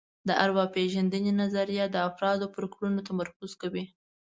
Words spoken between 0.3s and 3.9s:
ارواپېژندنې نظریه د افرادو پر کړنو تمرکز کوي